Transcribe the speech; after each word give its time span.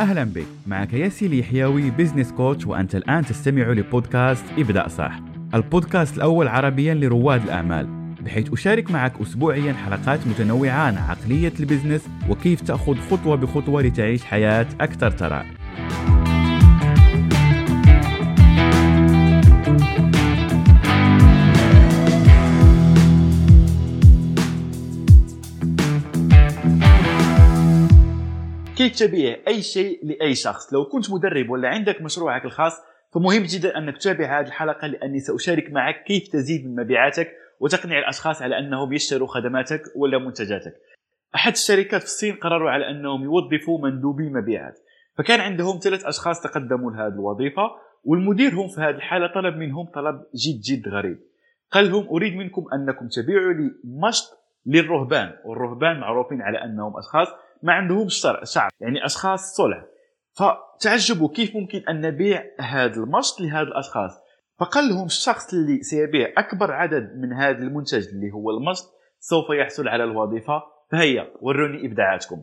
أهلا 0.00 0.24
بك. 0.24 0.46
معك 0.66 0.92
ياسين 0.92 1.26
اليحيوي 1.26 1.90
business 1.90 2.32
coach 2.32 2.66
وأنت 2.66 2.94
الآن 2.94 3.24
تستمع 3.24 3.62
لبودكاست 3.62 4.44
ابدأ 4.58 4.88
صح. 4.88 5.20
البودكاست 5.54 6.16
الأول 6.16 6.48
عربيا 6.48 6.94
لرواد 6.94 7.42
الأعمال 7.42 7.86
بحيث 8.24 8.52
أشارك 8.52 8.90
معك 8.90 9.20
أسبوعيا 9.20 9.72
حلقات 9.72 10.26
متنوعة 10.26 10.70
عن 10.70 10.96
عقلية 10.96 11.52
ال 11.60 11.65
business 11.65 12.08
وكيف 12.28 12.60
تأخذ 12.60 12.96
خطوة 13.10 13.36
بخطوة 13.36 13.82
لتعيش 13.82 14.24
حياة 14.24 14.66
أكثر 14.80 15.10
ثراء 15.10 15.46
تبيع 28.96 29.36
أي 29.48 29.62
شيء 29.62 30.06
لأي 30.06 30.34
شخص. 30.34 30.72
لو 30.72 30.84
كنت 30.84 31.10
مدرب 31.10 31.50
ولا 31.50 31.68
عندك 31.68 32.02
مشروعك 32.02 32.44
الخاص 32.44 32.72
فمهم 33.14 33.42
جدا 33.42 33.78
أنك 33.78 33.98
تتابع 33.98 34.40
هذه 34.40 34.46
الحلقة 34.46 34.86
لأني 34.86 35.20
سأشارك 35.20 35.70
معك 35.70 36.04
كيف 36.04 36.28
تزيد 36.28 36.66
من 36.66 36.84
مبيعاتك 36.84 37.32
وتقنع 37.60 37.98
الأشخاص 37.98 38.42
على 38.42 38.58
أنهم 38.58 38.92
يشتروا 38.92 39.28
خدماتك 39.28 39.82
ولا 39.96 40.18
منتجاتك. 40.18 40.74
أحد 41.34 41.52
الشركات 41.52 42.00
في 42.00 42.06
الصين 42.06 42.34
قرروا 42.34 42.70
على 42.70 42.90
أنهم 42.90 43.24
يوظفوا 43.24 43.80
مندوبي 43.82 44.30
مبيعات 44.30 44.78
فكان 45.18 45.40
عندهم 45.40 45.78
ثلاث 45.82 46.04
أشخاص 46.04 46.42
تقدموا 46.42 46.90
لهذه 46.90 47.12
الوظيفة 47.12 47.62
والمدير 48.04 48.54
هم 48.54 48.68
في 48.68 48.80
هذه 48.80 48.94
الحالة 48.94 49.26
طلب 49.34 49.56
منهم 49.56 49.86
طلب 49.94 50.14
جد 50.14 50.60
جد 50.60 50.88
غريب. 50.88 51.18
قال 51.72 51.90
لهم 51.90 52.08
أريد 52.08 52.36
منكم 52.36 52.64
أنكم 52.74 53.08
تبيعوا 53.08 53.52
لي 53.52 53.70
مشط 53.84 54.46
للرهبان 54.66 55.32
والرهبان 55.44 56.00
معروفين 56.00 56.42
على 56.42 56.64
أنهم 56.64 56.92
أشخاص 56.96 57.28
ما 57.62 57.72
عندهمش 57.72 58.26
شعر 58.44 58.70
يعني 58.80 59.04
أشخاص 59.04 59.56
صلع 59.56 59.84
فتعجبوا 60.36 61.28
كيف 61.28 61.56
ممكن 61.56 61.82
أن 61.88 62.00
نبيع 62.00 62.44
هذا 62.60 62.96
المشط 62.96 63.40
لهذا 63.40 63.62
الأشخاص. 63.68 64.12
فقال 64.58 64.88
لهم 64.88 65.06
الشخص 65.06 65.54
اللي 65.54 65.82
سيبيع 65.82 66.32
أكبر 66.38 66.72
عدد 66.72 67.12
من 67.16 67.32
هذا 67.32 67.58
المنتج 67.58 68.08
اللي 68.08 68.30
هو 68.32 68.50
المشط 68.50 68.84
سوف 69.18 69.50
يحصل 69.50 69.88
على 69.88 70.04
الوظيفة. 70.04 70.62
فهيا 70.92 71.32
وروني 71.40 71.86
إبداعاتكم. 71.86 72.42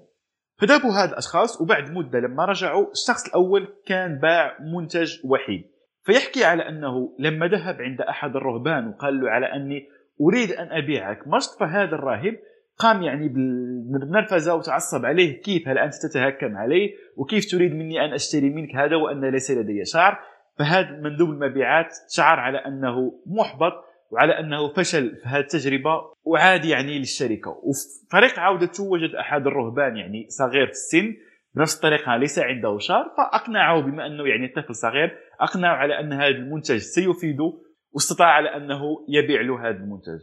فذهبوا 0.62 0.92
هاد 0.92 1.10
الأشخاص 1.10 1.62
وبعد 1.62 1.92
مدة 1.92 2.20
لما 2.20 2.46
رجعوا 2.46 2.92
الشخص 2.92 3.28
الأول 3.28 3.68
كان 3.86 4.20
باع 4.20 4.58
منتج 4.60 5.20
وحيد. 5.26 5.64
فيحكي 6.04 6.46
على 6.46 6.70
أنه 6.70 7.16
لما 7.20 7.48
ذهب 7.48 7.82
عند 7.82 8.02
أحد 8.02 8.36
الرهبان 8.36 8.88
وقال 8.88 9.22
له 9.22 9.30
على 9.30 9.46
أني 9.46 9.88
أريد 10.22 10.52
أن 10.52 10.72
أبيعك 10.72 11.28
مشط 11.28 11.60
فهذا 11.60 11.96
الراهب 11.96 12.38
قام 12.78 13.04
يعني 13.04 13.28
بالنرفزه 13.28 14.56
وتعصب 14.56 15.06
عليه 15.06 15.42
كيف 15.42 15.68
هل 15.68 15.78
أنت 15.78 15.94
تتهكم 15.94 16.58
علي 16.58 16.94
وكيف 17.18 17.52
تريد 17.52 17.76
مني 17.76 18.06
أن 18.06 18.14
أشتري 18.14 18.50
منك 18.50 18.76
هذا 18.76 18.96
وأن 18.96 19.26
ليس 19.26 19.52
لدي 19.52 19.86
شعر. 19.86 20.20
فهذا 20.60 20.92
مندوب 20.92 21.30
المبيعات 21.30 21.94
شعر 22.10 22.40
على 22.40 22.58
أنه 22.58 23.22
محبط 23.26 23.74
وعلى 24.12 24.40
أنه 24.40 24.74
فشل 24.74 25.16
في 25.16 25.28
هذه 25.28 25.40
التجربة 25.40 26.02
وعاد 26.24 26.66
يعني 26.66 27.00
للشركة. 27.00 27.52
وفي 27.52 27.80
طريق 28.12 28.40
عودته 28.40 28.84
وجد 28.84 29.16
أحد 29.16 29.48
الرهبان 29.48 29.98
يعني 29.98 30.26
صغير 30.30 30.66
في 30.66 30.72
السن 30.72 31.14
بنفس 31.56 31.76
الطريقة 31.76 32.18
ليس 32.18 32.40
عنده 32.40 32.78
شعر 32.78 33.06
فأقنعه 33.18 33.82
بما 33.82 34.06
أنه 34.06 34.28
يعني 34.28 34.48
طفل 34.48 34.76
صغير 34.76 35.18
أقنعه 35.42 35.76
على 35.76 36.00
أن 36.00 36.14
هذا 36.14 36.28
المنتج 36.28 36.78
سيفيده 36.78 37.54
واستطاع 37.92 38.28
على 38.28 38.56
أنه 38.56 38.82
يبيع 39.10 39.42
له 39.42 39.70
هذا 39.70 39.78
المنتج. 39.78 40.20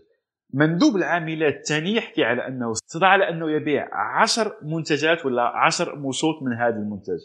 مندوب 0.55 0.97
العاملات 0.97 1.55
الثاني 1.55 1.95
يحكي 1.95 2.25
على 2.25 2.47
أنه 2.47 2.73
استطاع 2.73 3.09
على 3.09 3.29
أنه 3.29 3.51
يبيع 3.51 3.89
عشر 3.93 4.53
منتجات 4.63 5.27
ولا 5.27 5.43
عشر 5.43 5.97
مشوط 5.97 6.43
من 6.43 6.53
هذا 6.53 6.77
المنتج. 6.77 7.21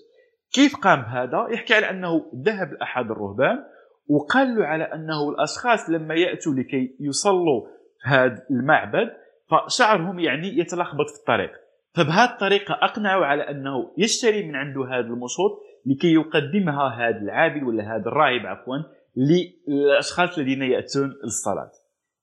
كيف 0.53 0.75
قام 0.75 1.01
بهذا؟ 1.01 1.47
يحكي 1.49 1.73
على 1.73 1.89
أنه 1.89 2.31
ذهب 2.35 2.73
لأحد 2.73 3.11
الرهبان 3.11 3.63
وقال 4.07 4.55
له 4.55 4.65
على 4.65 4.83
أنه 4.83 5.29
الأشخاص 5.29 5.89
لما 5.89 6.15
يأتوا 6.15 6.53
لكي 6.53 6.95
يصلوا 6.99 7.61
في 8.01 8.09
هذا 8.09 8.45
المعبد 8.51 9.11
فشعرهم 9.51 10.19
يعني 10.19 10.59
يتلخبط 10.59 11.09
في 11.09 11.19
الطريق. 11.19 11.51
فبهذه 11.95 12.31
الطريقة 12.31 12.73
أقنعوا 12.81 13.25
على 13.25 13.43
أنه 13.49 13.93
يشتري 13.97 14.47
من 14.47 14.55
عنده 14.55 14.85
هذا 14.85 15.07
المشوط 15.07 15.61
لكي 15.85 16.13
يقدمها 16.13 16.87
هذا 16.87 17.17
العابد 17.17 17.63
ولا 17.63 17.95
هذا 17.95 18.05
الراهب 18.05 18.45
عفوا 18.45 18.77
للأشخاص 19.15 20.37
الذين 20.37 20.61
يأتون 20.61 21.13
للصلاة. 21.23 21.71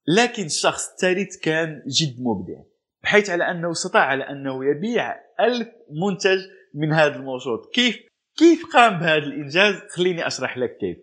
لكن 0.07 0.45
الشخص 0.45 0.91
الثالث 0.91 1.37
كان 1.37 1.83
جد 1.87 2.21
مبدع 2.21 2.63
بحيث 3.03 3.31
على 3.31 3.51
أنه 3.51 3.71
استطاع 3.71 4.03
على 4.03 4.25
أنه 4.25 4.65
يبيع 4.65 5.15
ألف 5.41 5.69
منتج 5.91 6.39
من 6.75 6.93
هذا 6.93 7.17
الموجود 7.17 7.59
كيف 7.73 7.99
كيف 8.37 8.67
قام 8.73 8.99
بهذا 8.99 9.25
الإنجاز؟ 9.25 9.75
خليني 9.91 10.27
أشرح 10.27 10.59
لك 10.59 10.77
كيف. 10.77 10.99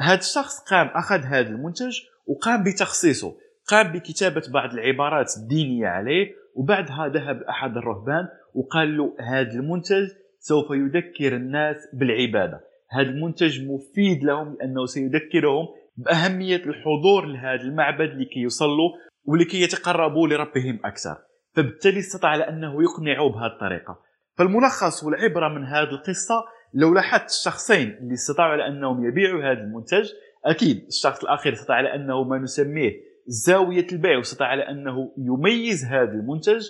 هذا 0.00 0.18
الشخص 0.18 0.60
قام 0.70 0.86
أخذ 0.86 1.20
هذا 1.20 1.48
المنتج 1.48 2.00
وقام 2.26 2.64
بتخصيصه 2.64 3.36
قام 3.66 3.92
بكتابة 3.92 4.42
بعض 4.52 4.72
العبارات 4.72 5.36
الدينية 5.36 5.86
عليه 5.86 6.34
وبعدها 6.54 7.08
ذهب 7.08 7.42
أحد 7.42 7.76
الرهبان 7.76 8.28
وقال 8.54 8.96
له 8.96 9.16
هذا 9.20 9.52
المنتج 9.52 10.08
سوف 10.38 10.70
يذكر 10.70 11.36
الناس 11.36 11.76
بالعبادة. 11.92 12.60
هذا 12.90 13.08
المنتج 13.08 13.64
مفيد 13.64 14.24
لهم 14.24 14.56
لأنه 14.60 14.86
سيذكرهم 14.86 15.68
بأهمية 16.04 16.56
الحضور 16.56 17.26
لهذا 17.26 17.62
المعبد 17.62 18.14
لكي 18.20 18.40
يصلوا 18.40 18.90
ولكي 19.24 19.62
يتقربوا 19.62 20.28
لربهم 20.28 20.80
أكثر. 20.84 21.16
فبالتالي 21.56 21.98
استطاع 21.98 22.30
على 22.30 22.48
انه 22.48 22.82
يقنعوا 22.82 23.30
بهذه 23.30 23.52
الطريقة. 23.52 23.98
فالملخص 24.38 25.04
والعبرة 25.04 25.48
من 25.48 25.64
هذه 25.64 25.90
القصة 25.90 26.44
لو 26.74 26.94
لاحظت 26.94 27.30
الشخصين 27.30 27.90
اللي 27.90 28.14
استطاعوا 28.14 28.52
على 28.52 28.66
انهم 28.66 29.08
يبيعوا 29.08 29.42
هذا 29.42 29.60
المنتج 29.60 30.10
أكيد 30.44 30.84
الشخص 30.88 31.22
الاخير 31.22 31.52
استطاع 31.52 31.76
على 31.76 31.94
انه 31.94 32.24
ما 32.24 32.38
نسميه 32.38 32.92
زاوية 33.26 33.86
البيع 33.92 34.16
واستطاع 34.16 34.48
على 34.48 34.68
انه 34.68 35.12
يميز 35.18 35.84
هذا 35.84 36.12
المنتج. 36.12 36.66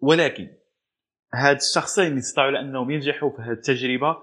ولكن 0.00 0.48
هاد 1.34 1.56
الشخصين 1.56 2.06
اللي 2.06 2.18
استطاعوا 2.18 2.48
على 2.48 2.60
انهم 2.60 2.90
ينجحوا 2.90 3.30
في 3.30 3.42
هذه 3.42 3.52
التجربة 3.52 4.16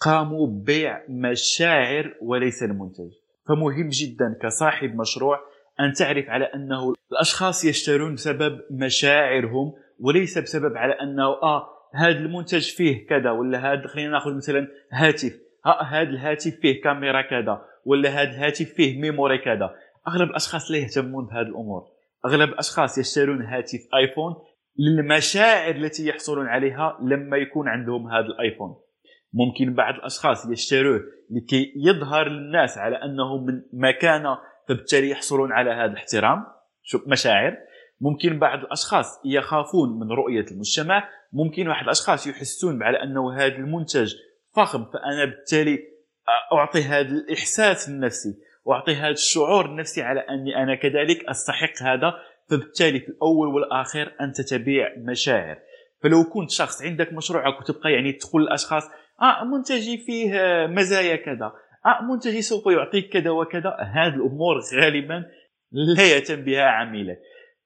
قاموا 0.00 0.46
ببيع 0.46 1.02
مشاعر 1.08 2.14
وليس 2.22 2.62
المنتج. 2.62 3.10
فمهم 3.48 3.88
جدا 3.88 4.38
كصاحب 4.42 4.94
مشروع 4.94 5.40
أن 5.80 5.92
تعرف 5.92 6.28
على 6.28 6.44
أنه 6.44 6.94
الأشخاص 7.12 7.64
يشترون 7.64 8.14
بسبب 8.14 8.60
مشاعرهم 8.70 9.72
وليس 10.00 10.38
بسبب 10.38 10.76
على 10.76 10.92
أنه 10.92 11.24
آه 11.24 11.68
هذا 11.94 12.18
المنتج 12.18 12.70
فيه 12.70 13.06
كذا 13.06 13.30
ولا 13.30 13.72
هذا 13.72 13.86
خلينا 13.86 14.10
نأخذ 14.10 14.36
مثلا 14.36 14.68
هاتف 14.92 15.32
ها 15.66 15.82
هذا 15.82 16.10
الهاتف 16.10 16.54
فيه 16.60 16.82
كاميرا 16.82 17.22
كذا 17.22 17.64
ولا 17.84 18.08
هذا 18.10 18.30
الهاتف 18.30 18.72
فيه 18.72 19.00
ميموري 19.00 19.38
كذا. 19.38 19.74
أغلب 20.08 20.30
الأشخاص 20.30 20.70
لا 20.70 20.76
يهتمون 20.76 21.26
بهذه 21.26 21.46
الأمور. 21.46 21.82
أغلب 22.26 22.48
الأشخاص 22.48 22.98
يشترون 22.98 23.42
هاتف 23.42 23.80
آيفون 23.94 24.34
للمشاعر 24.78 25.74
التي 25.74 26.06
يحصلون 26.06 26.46
عليها 26.46 26.98
لما 27.02 27.36
يكون 27.36 27.68
عندهم 27.68 28.08
هذا 28.08 28.26
الآيفون. 28.26 28.76
ممكن 29.34 29.74
بعض 29.74 29.94
الأشخاص 29.94 30.50
يشتروه 30.50 31.00
لكي 31.30 31.72
يظهر 31.76 32.28
للناس 32.28 32.78
على 32.78 32.96
أنه 32.96 33.36
من 33.38 33.62
مكانة 33.72 34.38
فبالتالي 34.68 35.10
يحصلون 35.10 35.52
على 35.52 35.70
هذا 35.70 35.92
الاحترام. 35.92 36.46
مشاعر. 37.06 37.56
ممكن 38.00 38.38
بعض 38.38 38.58
الأشخاص 38.58 39.20
يخافون 39.24 39.98
من 39.98 40.12
رؤية 40.12 40.44
المجتمع. 40.52 41.08
ممكن 41.32 41.68
واحد 41.68 41.84
الأشخاص 41.84 42.26
يحسون 42.26 42.82
على 42.82 43.02
أنه 43.02 43.32
هذا 43.36 43.56
المنتج 43.56 44.14
فخم 44.56 44.84
فأنا 44.84 45.24
بالتالي 45.24 45.78
أعطي 46.52 46.82
هذا 46.82 47.08
الإحساس 47.08 47.88
النفسي 47.88 48.34
وأعطي 48.64 48.94
هذا 48.94 49.10
الشعور 49.10 49.66
النفسي 49.66 50.02
على 50.02 50.20
أني 50.20 50.56
أنا 50.62 50.74
كذلك 50.74 51.24
أستحق 51.24 51.82
هذا. 51.82 52.14
فبالتالي 52.50 53.00
في 53.00 53.08
الأول 53.08 53.48
والاخير 53.48 54.14
أنت 54.20 54.40
تبيع 54.40 54.88
مشاعر. 54.98 55.58
فلو 56.02 56.24
كنت 56.24 56.50
شخص 56.50 56.82
عندك 56.82 57.12
مشروعك 57.12 57.60
وتبقى 57.60 57.92
يعني 57.92 58.12
تدخل 58.12 58.38
الاشخاص 58.38 58.84
آه 59.24 59.44
منتجي 59.44 59.98
فيه 59.98 60.32
مزايا 60.66 61.16
كذا. 61.16 61.52
آه 61.86 62.02
منتجي 62.12 62.42
سوف 62.42 62.66
يعطيك 62.66 63.12
كذا 63.12 63.30
وكذا. 63.30 63.76
هذه 63.80 64.14
الأمور 64.14 64.56
غالبا 64.80 65.24
لا 65.72 66.16
يهتم 66.16 66.44
بها 66.44 66.62
عميلك 66.62 67.18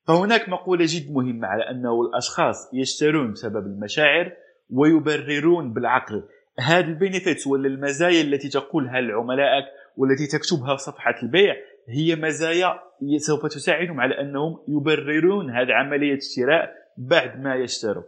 فهناك 0.08 0.49
مقولة 0.49 0.84
جد 0.88 1.12
مهمة 1.12 1.49
على 1.49 1.70
أنه 1.70 2.00
الأشخاص 2.02 2.70
يشترون 2.75 3.32
بسبب 3.32 3.66
المشاعر 3.66 4.32
ويبررون 4.70 5.72
بالعقل. 5.72 6.22
هذه 6.60 6.84
ال 6.85 6.91
benefits 6.91 7.46
ولا 7.46 7.69
المزايا 7.69 8.22
التي 8.22 8.49
تقولها 8.49 9.00
لعملائك 9.00 9.64
والتي 9.96 10.26
تكتبها 10.26 10.76
في 10.76 10.82
صفحة 10.82 11.14
البيع 11.22 11.54
هي 11.88 12.16
مزايا 12.16 12.81
سوف 13.16 13.46
تساعدهم 13.46 14.00
على 14.00 14.20
أنهم 14.20 14.58
يبررون 14.69 15.50
هذه 15.50 15.72
عملية 15.72 16.14
الشراء 16.14 16.72
بعد 16.96 17.40
ما 17.40 17.54
يشتروا. 17.54 18.02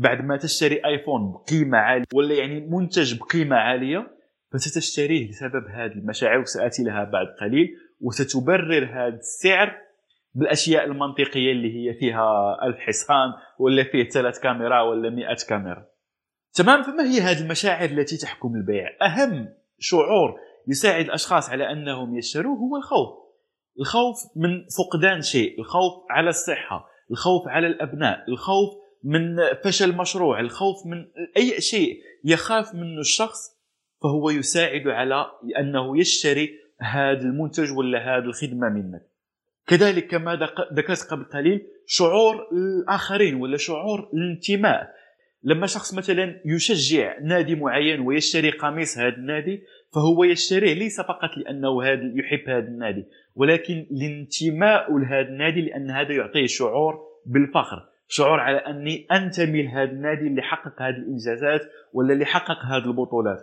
بعد 0.00 0.24
ما 0.24 0.36
تشتري 0.36 0.80
iPhone 0.86 1.32
بقيمة 1.32 1.78
عالية 1.78 2.04
ولا 2.14 2.34
يعني 2.34 2.60
منتج 2.60 3.18
بقيمة 3.18 3.56
عالية 3.56 4.16
فستشتريه 4.52 5.28
بسبب 5.28 5.66
هذه 5.68 5.92
المشاعر 5.92 6.38
وسآتي 6.38 6.82
لها 6.82 7.04
بعد 7.04 7.26
قليل 7.40 7.68
وستبرر 8.00 8.84
هذا 8.84 9.16
السعر 9.16 9.76
بالأشياء 10.34 10.84
المنطقية 10.84 11.52
اللي 11.52 11.68
هي 11.76 11.94
فيها 11.94 12.56
ألف 12.62 12.76
حصان 12.78 13.28
ولا 13.58 13.84
فيه 13.84 14.08
ثلاث 14.08 14.38
كاميرا 14.38 14.82
ولا 14.82 15.10
مئة 15.10 15.36
كاميرا. 15.48 15.86
تمام؟ 16.54 16.82
فما 16.82 17.04
هي 17.04 17.20
هذه 17.20 17.42
المشاعر 17.42 17.88
التي 17.88 18.16
تحكم 18.16 18.54
البيع؟ 18.54 18.88
أهم 19.02 19.48
شعور 19.78 20.36
يساعد 20.68 21.04
الأشخاص 21.04 21.50
على 21.50 21.72
أنهم 21.72 22.18
يشتروا 22.18 22.58
هو 22.58 22.76
الخوف. 22.76 23.20
الخوف 23.80 24.16
من 24.36 24.64
فقدان 24.78 25.20
شيء 25.22 25.60
الخوف 25.60 25.92
على 26.10 26.30
الصحة 26.30 26.86
الخوف 27.10 27.48
على 27.48 27.66
الأبناء 27.66 28.24
الخوف 28.28 28.79
من 29.04 29.36
فشل 29.64 29.96
مشروع 29.96 30.40
الخوف 30.40 30.86
من 30.86 31.06
أي 31.36 31.60
شيء 31.60 32.00
يخاف 32.24 32.74
منه 32.74 33.00
الشخص 33.00 33.60
فهو 34.02 34.30
يساعد 34.30 34.88
على 34.88 35.26
أنه 35.58 35.98
يشتري 35.98 36.50
هذا 36.80 37.20
المنتج 37.20 37.72
ولا 37.76 37.98
هذه 37.98 38.24
الخدمة 38.24 38.68
منك. 38.68 39.02
كذلك 39.66 40.06
كما 40.06 40.38
ذكرت 40.72 41.02
قبل 41.10 41.24
قليل 41.24 41.66
شعور 41.86 42.48
الآخرين 42.52 43.34
ولا 43.34 43.56
شعور 43.56 44.10
الانتماء. 44.14 45.00
لما 45.42 45.66
شخص 45.66 45.94
مثلا 45.94 46.40
يشجع 46.44 47.18
نادي 47.18 47.54
معين 47.54 48.00
ويشتري 48.00 48.50
قميص 48.50 48.98
هذا 48.98 49.16
النادي 49.16 49.62
فهو 49.94 50.24
يشتريه 50.24 50.74
ليس 50.74 51.00
فقط 51.00 51.36
لأنه 51.36 51.82
هذا 51.82 52.12
يحب 52.14 52.48
هذا 52.48 52.68
النادي 52.68 53.04
ولكن 53.34 53.86
لانتماء 53.90 54.98
لهذا 54.98 55.28
النادي 55.28 55.60
لأن 55.60 55.90
هذا 55.90 56.12
يعطيه 56.12 56.46
شعور 56.46 56.94
بالفخر. 57.26 57.89
شعور 58.12 58.40
على 58.40 58.58
أني 58.58 59.06
أنتمي 59.12 59.62
لهذا 59.62 59.90
النادي 59.90 60.26
اللي 60.26 60.42
حقق 60.42 60.82
هذه 60.82 60.96
الإنجازات 60.96 61.60
ولا 61.92 62.12
اللي 62.12 62.24
حقق 62.24 62.58
هذه 62.64 62.84
البطولات. 62.84 63.38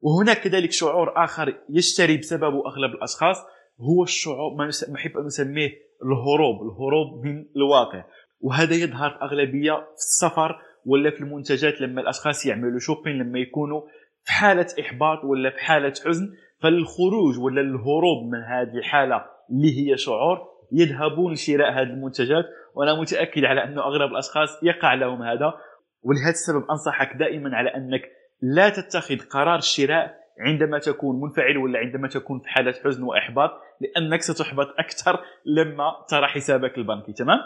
وهناك 0.00 0.36
كذلك 0.40 0.72
شعور 0.72 1.24
آخر 1.24 1.54
يشتري 1.70 2.16
بسببه 2.16 2.66
أغلب 2.66 2.94
الأشخاص 2.94 3.36
هو 3.80 4.02
الشعور 4.02 4.54
ما 4.54 4.70
نحب 4.92 5.16
أن 5.18 5.24
نسميه 5.26 5.70
الهروب 6.04 6.62
الهروب 6.62 7.24
من 7.24 7.44
الواقع. 7.56 8.04
وهذا 8.40 8.74
يظهر 8.74 9.10
في 9.10 9.22
أغلبية 9.22 9.72
في 9.72 9.94
السفر 9.96 10.56
ولا 10.86 11.10
في 11.10 11.20
المنتجات 11.20 11.80
لما 11.80 12.00
الأشخاص 12.00 12.46
يعملوا 12.46 12.78
شوبين 12.78 13.18
لما 13.18 13.38
يكونوا 13.38 13.80
في 14.24 14.32
حالة 14.32 14.66
إحباط 14.80 15.24
ولا 15.24 15.50
في 15.50 15.58
حالة 15.58 15.92
حزن 16.06 16.34
فالخروج 16.62 17.38
ولا 17.38 17.60
الهروب 17.60 18.32
من 18.32 18.42
هذه 18.42 18.78
الحالة 18.78 19.24
اللي 19.50 19.90
هي 19.90 19.96
شعور 19.96 20.38
يذهبون 20.72 21.32
لشراء 21.32 21.72
هذه 21.72 21.82
المنتجات 21.82 22.44
وأنا 22.76 23.00
متأكد 23.00 23.44
على 23.44 23.64
أنه 23.64 23.82
اغلب 23.82 24.10
الأشخاص 24.10 24.62
يقع 24.62 24.94
لهم 24.94 25.22
هذا. 25.22 25.54
ولهذا 26.02 26.30
السبب 26.30 26.70
أنصحك 26.70 27.16
دائما 27.16 27.56
على 27.56 27.70
أنك 27.70 28.02
لا 28.42 28.68
تتخذ 28.68 29.18
قرار 29.18 29.58
الشراء 29.58 30.14
عندما 30.40 30.78
تكون 30.78 31.20
منفعل 31.20 31.56
ولا 31.56 31.78
عندما 31.78 32.08
تكون 32.08 32.40
في 32.40 32.48
حالة 32.48 32.74
حزن 32.84 33.02
وإحباط 33.02 33.50
لأنك 33.80 34.22
ستحبط 34.22 34.74
أكثر 34.78 35.20
لما 35.46 35.92
ترى 36.08 36.26
حسابك 36.26 36.78
البنكي 36.78 37.12
تمام؟ 37.12 37.38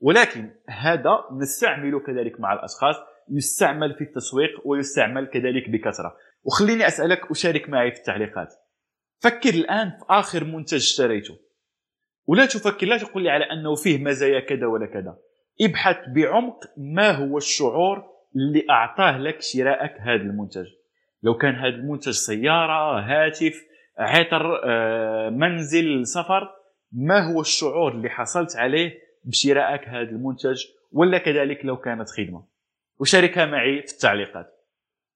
ولكن 0.00 0.50
هذا 0.68 1.24
نستعمله 1.40 2.00
كذلك 2.00 2.40
مع 2.40 2.52
الأشخاص 2.52 2.96
يستعمل 3.30 3.94
في 3.94 4.04
التسويق 4.04 4.50
ويستعمل 4.64 5.26
كذلك 5.26 5.70
بكثرة. 5.70 6.16
وخليني 6.44 6.86
أسألك 6.86 7.30
وشارك 7.30 7.68
معي 7.68 7.92
في 7.92 7.98
التعليقات. 7.98 8.48
فكر 9.22 9.50
الآن 9.50 9.90
في 9.90 10.04
آخر 10.10 10.44
منتج 10.44 10.74
اشتريته. 10.74 11.38
ولا 12.26 12.46
تفكر 12.46 12.86
لا 12.86 12.98
تقول 12.98 13.22
لي 13.22 13.30
على 13.30 13.44
أنه 13.44 13.74
فيه 13.74 13.98
مزايا 13.98 14.40
كذا 14.40 14.66
ولا 14.66 14.86
كذا. 14.86 15.16
ابحث 15.60 15.96
بعمق 16.14 16.64
ما 16.76 17.10
هو 17.10 17.38
الشعور 17.38 18.04
اللي 18.36 18.64
أعطاه 18.70 19.18
لك 19.18 19.40
شرائك 19.40 19.92
هذا 20.00 20.22
المنتج. 20.22 20.66
لو 21.22 21.34
كان 21.34 21.54
هذا 21.54 21.74
المنتج 21.74 22.12
سيارة 22.12 23.00
هاتف 23.00 23.62
عطر 23.98 24.60
آه، 24.64 25.30
منزل 25.30 26.06
سفر 26.06 26.50
ما 26.92 27.32
هو 27.32 27.40
الشعور 27.40 27.92
اللي 27.92 28.10
حصلت 28.10 28.56
عليه 28.56 28.98
بشرائك 29.24 29.88
هذا 29.88 30.10
المنتج؟ 30.10 30.64
ولا 30.92 31.18
كذلك 31.18 31.64
لو 31.64 31.76
كانت 31.76 32.08
خدمة. 32.08 32.44
وشاركها 32.98 33.46
معي 33.46 33.82
في 33.82 33.92
التعليقات. 33.92 34.46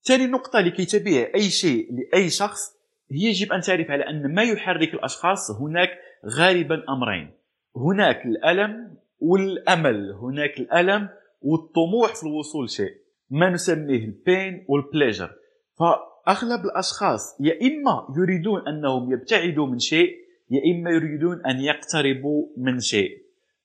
ثاني 0.02 0.26
نقطة 0.26 0.60
لكي 0.60 0.84
تبيع 0.84 1.30
أي 1.34 1.50
شيء 1.50 1.88
لأي 1.92 2.30
شخص 2.30 2.76
يجب 3.10 3.52
أن 3.52 3.60
تعرف 3.60 3.90
على 3.90 4.08
أن 4.08 4.34
ما 4.34 4.42
يحرك 4.42 4.94
الأشخاص 4.94 5.50
هناك 5.50 5.90
غالبا 6.26 6.84
أمرين. 6.88 7.30
هناك 7.76 8.26
الألم 8.26 8.96
والأمل 9.18 10.12
هناك 10.12 10.60
الألم 10.60 11.08
والطموح 11.40 12.14
في 12.14 12.22
الوصول 12.26 12.64
لشيء 12.64 12.94
ما 13.30 13.50
نسميه 13.50 14.04
ال 14.04 14.16
pain 14.16 14.64
وال 14.68 14.81
pleasure 14.81 15.30
فأغلب 15.78 16.64
الأشخاص 16.64 17.40
يا 17.40 17.52
إما 17.62 18.06
يريدون 18.18 18.68
أنهم 18.68 19.12
يبتعدوا 19.12 19.66
من 19.66 19.78
شيء 19.78 20.10
يا 20.50 20.60
إما 20.74 20.90
يريدون 20.90 21.46
أن 21.46 21.60
يقتربوا 21.60 22.48
من 22.56 22.80
شيء. 22.80 23.10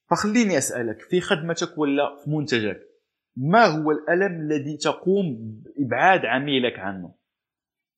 فخليني 0.10 0.58
أسألك 0.58 1.02
في 1.02 1.22
خدمتك 1.22 1.78
ولا 1.78 2.16
في 2.24 2.30
منتجك؟ 2.30 2.80
ما 3.38 3.66
هو 3.66 3.92
الألم 3.92 4.42
الذي 4.42 4.78
تقوم 4.78 5.38
بإبعاد 5.64 6.26
عميلك 6.26 6.80
عنه؟ 6.80 7.14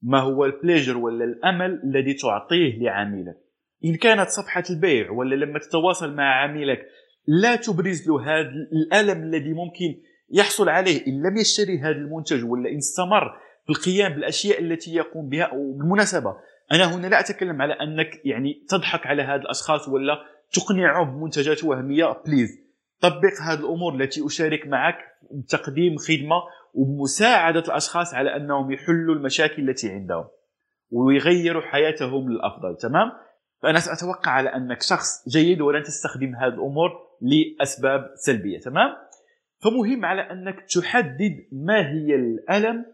ما 0.02 0.20
هو 0.20 0.46
ال 0.45 0.51
pleasure 0.51 0.98
ولا 0.98 1.26
الأمل 1.26 1.82
الذي 1.84 2.14
تعطيه 2.14 2.80
لعميلك؟ 2.80 3.43
إن 3.85 3.95
كانت 3.95 4.30
صفحة 4.30 4.63
البيع 4.69 5.12
ولا 5.12 5.35
لما 5.35 5.59
تتواصل 5.59 6.15
مع 6.15 6.44
عميلك 6.44 6.80
لا 7.27 7.56
تبرز 7.56 8.07
له 8.07 8.21
هذا 8.21 8.50
الألم 8.74 9.24
الذي 9.24 9.53
ممكن 9.53 10.01
يحصل 10.31 10.69
عليه. 10.69 11.07
إن 11.07 11.27
لم 11.27 11.38
يشتري 11.38 11.80
هذا 11.80 11.97
المنتج 11.97 12.44
ولا 12.44 12.69
إن 12.69 12.77
استمر 12.77 13.38
في 13.65 13.69
القيام 13.69 14.13
بالأشياء 14.13 14.62
التي 14.62 14.95
يقوم 14.95 15.30
بها 15.30 15.53
وبالمناسبة 15.53 16.35
أنا 16.71 16.95
هنا 16.95 17.07
لا 17.07 17.19
أتكلم 17.19 17.62
على 17.62 17.74
أنك 17.74 18.21
يعني 18.25 18.65
تضحك 18.69 19.07
على 19.07 19.24
هذا 19.24 19.41
الأشخاص 19.41 19.89
ولا 19.89 20.18
تقنعهم 20.51 21.19
بمنتجات 21.19 21.63
وهمية. 21.63 22.21
بليز 22.25 22.50
طبق 23.00 23.41
هذه 23.47 23.59
الأمور 23.59 23.95
التي 23.95 24.25
أشارك 24.25 24.68
معك 24.68 24.97
بتقديم 25.31 25.97
خدمة 25.97 26.35
ومساعدة 26.74 27.59
الأشخاص 27.59 28.13
على 28.13 28.35
أنهم 28.35 28.71
يحلوا 28.71 29.15
المشاكل 29.15 29.69
التي 29.69 29.89
عندهم 29.89 30.25
ويغيروا 30.91 31.62
حياتهم 31.62 32.31
للأفضل. 32.31 32.77
تمام؟ 32.77 33.12
فأنا 33.63 33.80
سأتوقع 33.80 34.31
على 34.31 34.50
أنك 34.50 34.81
شخص 34.81 35.30
جيد 35.30 35.62
ولن 35.62 35.83
تستخدم 35.83 36.36
هذه 36.36 36.54
الأمور 36.54 36.89
لأسباب 37.21 38.12
سلبية 38.15 38.60
تمام؟ 38.60 38.95
فمهم 39.63 40.06
على 40.06 40.21
أنك 40.21 40.62
تحدد 40.62 41.48
ما 41.51 41.89
هي 41.92 42.15
الألم 42.15 42.86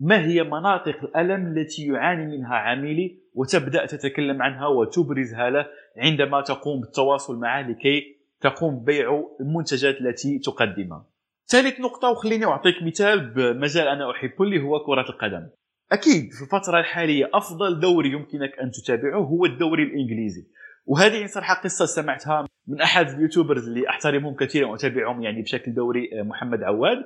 ما 0.00 0.26
هي 0.26 0.42
مناطق 0.42 0.96
الألم 1.04 1.46
التي 1.46 1.86
يعاني 1.86 2.26
منها 2.26 2.54
عميلي 2.54 3.20
وتبدأ 3.34 3.86
تتكلم 3.86 4.42
عنها 4.42 4.66
وتبرزها 4.66 5.50
له 5.50 5.66
عندما 5.96 6.40
تقوم 6.40 6.80
بالتواصل 6.80 7.38
معه 7.38 7.68
لكي 7.68 8.16
تقوم 8.40 8.80
ببيع 8.80 9.24
المنتجات 9.40 10.00
التي 10.00 10.38
تقدمها 10.38 11.06
ثالث 11.46 11.80
نقطة 11.80 12.10
وخليني 12.10 12.44
أعطيك 12.44 12.82
مثال 12.82 13.30
بمجال 13.30 13.88
أنا 13.88 14.10
أحبه 14.10 14.44
اللي 14.44 14.62
هو 14.62 14.84
كرة 14.84 15.10
القدم. 15.10 15.48
أكيد. 15.94 16.32
في 16.32 16.42
الفترة 16.42 16.80
الحالية 16.80 17.30
أفضل 17.34 17.80
دوري 17.80 18.08
يمكنك 18.12 18.58
أن 18.62 18.70
تتابعه 18.70 19.20
هو 19.20 19.44
الدوري 19.44 19.82
الإنجليزي. 19.82 20.46
وهذه 20.86 21.26
صراحة 21.26 21.54
قصة 21.54 21.86
سمعتها 21.86 22.46
من 22.68 22.80
أحد 22.80 23.08
ال 23.08 23.14
YouTubers 23.14 23.68
اللي 23.68 23.88
أحترمهم 23.88 24.34
كثيرا 24.34 24.66
وأتابعهم 24.66 25.22
يعني 25.22 25.42
بشكل 25.42 25.74
دوري 25.74 26.10
محمد 26.22 26.62
عواد. 26.62 26.98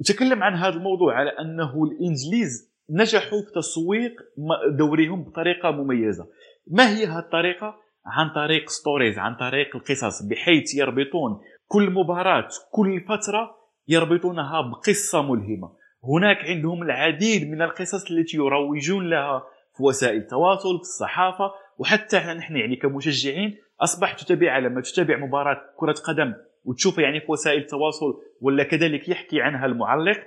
وتكلم 0.00 0.42
عن 0.42 0.54
هذا 0.54 0.74
الموضوع 0.74 1.14
على 1.14 1.30
أنه 1.30 1.84
الإنجليز 1.84 2.72
نجحوا 2.90 3.42
في 3.42 3.52
تسويق 3.54 4.12
دوريهم 4.78 5.24
بطريقة 5.24 5.70
مميزة. 5.70 6.26
ما 6.70 6.88
هي 6.88 7.06
هذه 7.06 7.18
الطريقة؟ 7.18 7.74
عن 8.06 8.30
طريق 8.34 8.68
stories 8.68 9.18
عن 9.18 9.34
طريق 9.34 9.76
القصص 9.76 10.22
بحيث 10.22 10.74
يربطون 10.74 11.40
كل 11.66 11.90
مباراة 11.90 12.48
كل 12.70 13.00
فترة 13.00 13.56
يربطونها 13.88 14.60
بقصة 14.60 15.22
ملهمة. 15.22 15.85
هناك 16.08 16.38
عندهم 16.44 16.82
العديد 16.82 17.50
من 17.50 17.62
القصص 17.62 18.10
التي 18.10 18.36
يروجون 18.36 19.10
لها 19.10 19.42
في 19.76 19.82
وسائل 19.82 20.16
التواصل 20.16 20.76
في 20.76 20.82
الصحافة 20.82 21.52
وحتى 21.78 22.16
نحن 22.16 22.56
يعني 22.56 22.76
كمشجعين 22.76 23.56
اصبح 23.80 24.12
تتابع 24.12 24.58
لما 24.58 24.80
تتابع 24.80 25.16
مباراة 25.16 25.60
كرة 25.76 25.94
قدم 26.06 26.34
وتشوف 26.64 26.98
يعني 26.98 27.20
في 27.20 27.32
وسائل 27.32 27.58
التواصل 27.58 28.20
ولا 28.40 28.64
كذلك 28.64 29.08
يحكي 29.08 29.42
عنها 29.42 29.66
المعلق 29.66 30.18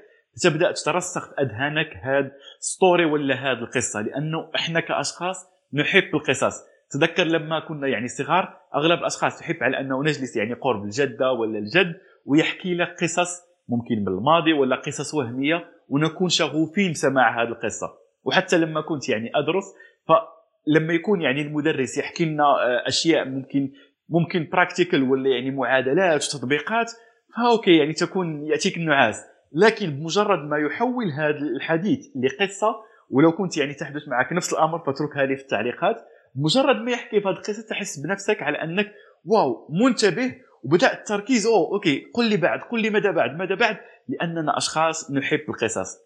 تبدأ 0.43 0.71
تترسخ 0.71 1.29
في 1.29 1.41
أذهانك 1.41 1.98
هذا 2.03 2.31
ستوري 2.59 3.05
ولا 3.05 3.36
هذه 3.36 3.59
القصة 3.59 4.01
لأنه 4.01 4.50
إحنا 4.55 4.79
كأشخاص 4.79 5.45
نحب 5.74 6.15
القصص. 6.15 6.55
تذكر 6.91 7.24
لما 7.24 7.59
كنا 7.59 7.88
يعني 7.88 8.07
صغار 8.07 8.57
أغلب 8.75 9.00
الأشخاص 9.00 9.39
تحب 9.39 9.55
على 9.63 9.79
أنه 9.79 10.01
نجلس 10.03 10.38
يعني 10.38 10.53
قرب 10.53 10.83
الجدة 10.83 11.31
ولا 11.31 11.59
الجد 11.59 11.95
ويحكي 12.25 12.75
لك 12.75 12.95
قصص 13.03 13.48
ممكن 13.69 14.03
بالماضي 14.03 14.53
ولا 14.53 14.75
قصص 14.75 15.13
وهمية 15.13 15.65
ونكون 15.88 16.29
شغوفين 16.29 16.91
بسماع 16.91 17.43
هذه 17.43 17.47
القصة. 17.47 17.88
وحتى 18.23 18.57
لما 18.57 18.81
كنت 18.81 19.09
يعني 19.09 19.31
أدرس 19.35 19.65
فلما 20.07 20.93
يكون 20.93 21.21
يعني 21.21 21.41
المدرس 21.41 21.97
يحكي 21.97 22.25
لنا 22.25 22.43
آه، 22.43 22.88
أشياء 22.88 23.25
ممكن 23.25 23.71
ممكن 24.09 24.49
practical 24.51 25.03
ولا 25.03 25.29
يعني 25.29 25.51
معادلات 25.51 26.23
وتطبيقات 26.23 26.91
ف 27.38 27.45
okay 27.45 27.77
يعني 27.77 27.93
تكون 27.93 28.45
يأتيك 28.45 28.77
النعاس. 28.77 29.25
لكن 29.53 29.89
بمجرد 29.89 30.39
ما 30.39 30.57
يحول 30.57 31.11
هذا 31.11 31.38
الحديث 31.55 31.99
لقصة 32.15 32.75
ولو 33.09 33.31
كنت 33.31 33.57
يعني 33.57 33.73
تحدث 33.73 34.07
معك 34.07 34.33
نفس 34.33 34.53
الأمر 34.53 34.79
فاتركها 34.79 35.25
لي 35.25 35.35
في 35.35 35.41
التعليقات 35.41 35.95
مجرد 36.35 36.75
ما 36.75 36.91
يحكي 36.91 37.21
في 37.21 37.27
هذه 37.27 37.33
القصة 37.33 37.67
تحس 37.69 37.99
بنفسك 37.99 38.43
على 38.43 38.57
أنك 38.57 38.91
wow 39.25 39.67
منتبه 39.69 40.35
وبدأ 40.63 40.93
التركيز 40.93 41.47
oh 41.47 41.73
okay 41.73 42.03
قل 42.13 42.29
لي 42.29 42.37
بعد 42.37 42.59
قل 42.59 42.81
لي 42.81 42.89
ماذا 42.89 43.11
بعد 43.11 43.35
ماذا 43.35 43.55
بعد؟ 43.55 43.77
لأننا 44.07 44.57
أشخاص 44.57 45.11
نحب 45.11 45.39
القصص. 45.49 45.97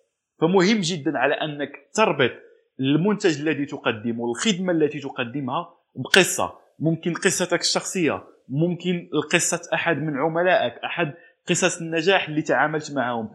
فمهم 0.42 0.80
جدا 0.80 1.18
على 1.18 1.34
أنك 1.34 1.70
تربط 1.94 2.32
المنتج 2.80 3.42
الذي 3.42 3.66
تقدمه 3.66 4.26
الخدمة 4.32 4.74
التي 4.74 5.00
تقدمها 5.00 5.70
بقصة. 5.96 6.54
ممكن 6.80 7.14
قصتك 7.14 7.62
الشخصية 7.62 8.24
ممكن 8.50 9.10
قصة 9.32 9.62
أحد 9.74 9.98
من 9.98 10.18
عملائك 10.18 10.74
أحد 10.74 11.14
قصص 11.50 11.82
النجاح 11.82 12.28
اللي 12.30 12.42
تعاملت 12.42 12.92
معهم. 12.92 13.30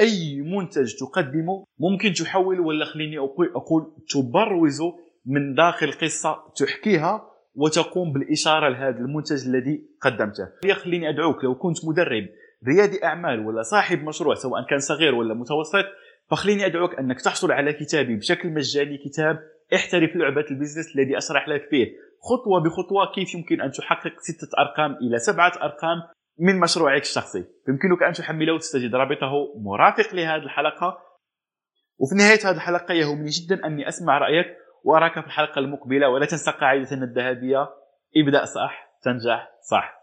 أي 0.00 0.40
منتج 0.40 0.94
تقدمه 1.00 1.64
ممكن 1.78 2.12
تحول 2.12 2.60
ولا 2.60 2.84
خليني 2.84 3.18
أقول 3.18 3.92
تبروزه 4.08 4.98
من 5.26 5.54
داخل 5.54 5.92
قصة 5.92 6.52
تحكيها 6.56 7.31
وتقوم 7.54 8.12
بالإشارة 8.12 8.68
لهذا 8.68 8.98
المنتج 8.98 9.48
الذي 9.48 9.88
قدمته. 10.00 10.48
خليني 10.74 11.08
أدعوك 11.08 11.44
لو 11.44 11.54
كنت 11.54 11.84
مدرب 11.84 12.28
ريادي 12.68 13.04
أعمال 13.04 13.46
ولا 13.46 13.62
صاحب 13.62 14.02
مشروع 14.02 14.34
سواء 14.34 14.66
كان 14.70 14.78
صغير 14.78 15.14
ولا 15.14 15.34
متوسط 15.34 15.84
فخليني 16.30 16.66
أدعوك 16.66 16.94
أنك 16.94 17.20
تحصل 17.20 17.52
على 17.52 17.72
كتابي 17.72 18.16
بشكل 18.16 18.48
مجاني 18.48 18.98
كتاب 18.98 19.38
احترف 19.74 20.16
لعبة 20.16 20.44
البيزنس 20.50 20.96
الذي 20.96 21.18
أشرح 21.18 21.48
لك 21.48 21.68
فيه. 21.70 21.86
خطوة 22.20 22.60
بخطوة 22.60 23.12
كيف 23.14 23.34
يمكن 23.34 23.60
أن 23.60 23.70
تحقق 23.70 24.12
ستة 24.18 24.48
أرقام 24.58 24.96
إلى 24.96 25.18
سبعة 25.18 25.52
أرقام 25.62 25.98
من 26.38 26.60
مشروعك 26.60 27.02
الشخصي. 27.02 27.44
يمكنك 27.68 28.02
أن 28.02 28.12
تحمله 28.12 28.54
وتستجد 28.54 28.94
رابطه 28.94 29.32
مرافق 29.64 30.14
لهذه 30.14 30.42
الحلقة. 30.42 30.98
وفي 31.98 32.14
نهاية 32.14 32.50
هذه 32.50 32.56
الحلقة 32.56 32.94
يهمني 32.94 33.30
جدا 33.30 33.66
أني 33.66 33.88
أسمع 33.88 34.18
رأيك 34.18 34.46
واراك 34.84 35.20
في 35.20 35.26
الحلقة 35.26 35.58
المقبلة 35.58 36.08
ولا 36.08 36.26
تنسى 36.26 36.50
قاعدة 36.50 36.92
الذهبية. 36.92 37.68
ابدأ 38.16 38.44
صح 38.44 38.88
تنجح 39.02 39.50
صح. 39.70 40.02